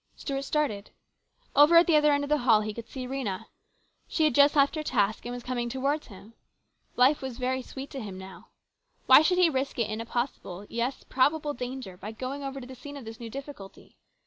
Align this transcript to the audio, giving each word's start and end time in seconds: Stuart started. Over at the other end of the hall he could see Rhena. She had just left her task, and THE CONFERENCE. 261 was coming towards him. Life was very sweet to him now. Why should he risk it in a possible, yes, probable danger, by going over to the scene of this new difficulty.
Stuart 0.15 0.41
started. 0.41 0.89
Over 1.55 1.77
at 1.77 1.85
the 1.85 1.95
other 1.95 2.11
end 2.11 2.23
of 2.23 2.29
the 2.31 2.39
hall 2.39 2.61
he 2.61 2.73
could 2.73 2.87
see 2.89 3.05
Rhena. 3.05 3.45
She 4.07 4.23
had 4.23 4.33
just 4.33 4.55
left 4.55 4.73
her 4.73 4.81
task, 4.81 5.27
and 5.27 5.35
THE 5.35 5.41
CONFERENCE. 5.45 5.73
261 5.73 5.93
was 6.33 6.33
coming 6.33 6.33
towards 6.33 6.33
him. 6.33 6.33
Life 6.95 7.21
was 7.21 7.37
very 7.37 7.61
sweet 7.61 7.91
to 7.91 7.99
him 8.01 8.17
now. 8.17 8.47
Why 9.05 9.21
should 9.21 9.37
he 9.37 9.51
risk 9.51 9.77
it 9.77 9.91
in 9.91 10.01
a 10.01 10.05
possible, 10.07 10.65
yes, 10.69 11.03
probable 11.03 11.53
danger, 11.53 11.97
by 11.97 12.13
going 12.13 12.41
over 12.43 12.59
to 12.59 12.65
the 12.65 12.73
scene 12.73 12.97
of 12.97 13.05
this 13.05 13.19
new 13.19 13.29
difficulty. 13.29 13.99